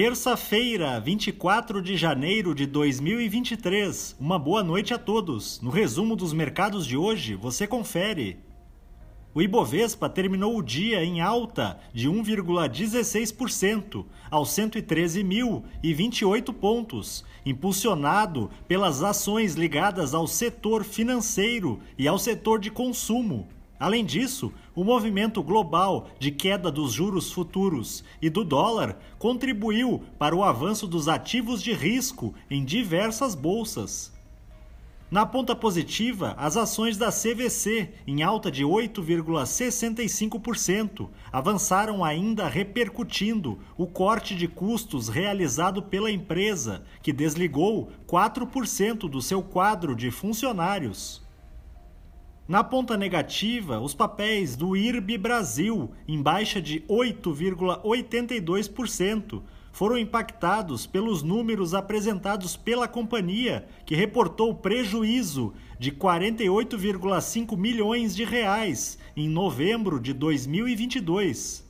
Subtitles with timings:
[0.00, 4.14] Terça-feira, 24 de janeiro de 2023.
[4.20, 5.60] Uma boa noite a todos.
[5.60, 8.38] No resumo dos mercados de hoje, você confere.
[9.34, 19.56] O Ibovespa terminou o dia em alta de 1,16% aos 113.028 pontos, impulsionado pelas ações
[19.56, 23.48] ligadas ao setor financeiro e ao setor de consumo.
[23.78, 30.34] Além disso, o movimento global de queda dos juros futuros e do dólar contribuiu para
[30.34, 34.12] o avanço dos ativos de risco em diversas bolsas.
[35.10, 43.86] Na ponta positiva, as ações da CVC, em alta de 8,65%, avançaram ainda repercutindo o
[43.86, 51.26] corte de custos realizado pela empresa, que desligou 4% do seu quadro de funcionários.
[52.48, 61.22] Na ponta negativa, os papéis do IRB Brasil, em baixa de 8,82%, foram impactados pelos
[61.22, 70.14] números apresentados pela companhia, que reportou prejuízo de 48,5 milhões de reais em novembro de
[70.14, 71.68] 2022.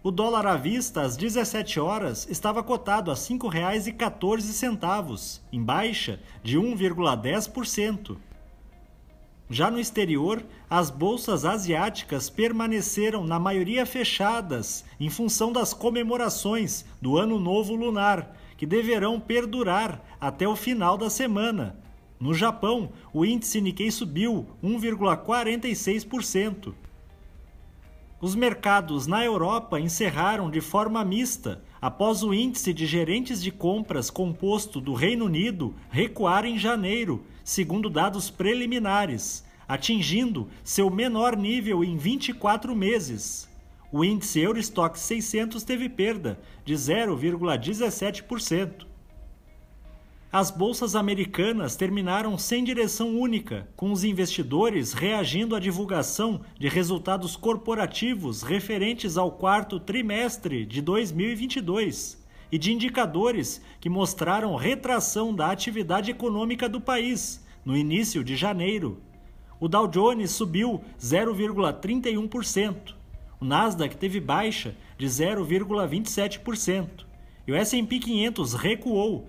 [0.00, 6.56] O dólar à vista às 17 horas estava cotado a R$ 5,14, em baixa de
[6.56, 8.16] 1,10%.
[9.52, 17.18] Já no exterior, as bolsas asiáticas permaneceram na maioria fechadas em função das comemorações do
[17.18, 21.78] Ano Novo Lunar, que deverão perdurar até o final da semana.
[22.18, 26.72] No Japão, o índice Nikkei subiu 1,46%.
[28.22, 34.10] Os mercados na Europa encerraram de forma mista após o índice de gerentes de compras
[34.10, 41.96] composto do Reino Unido recuar em janeiro, segundo dados preliminares, atingindo seu menor nível em
[41.96, 43.48] 24 meses.
[43.90, 48.91] O índice Eurostock 600 teve perda de 0,17%.
[50.32, 57.36] As bolsas americanas terminaram sem direção única, com os investidores reagindo à divulgação de resultados
[57.36, 62.18] corporativos referentes ao quarto trimestre de 2022
[62.50, 69.02] e de indicadores que mostraram retração da atividade econômica do país no início de janeiro.
[69.60, 72.94] O Dow Jones subiu 0,31%,
[73.38, 77.04] o Nasdaq teve baixa de 0,27%
[77.46, 79.28] e o S&P 500 recuou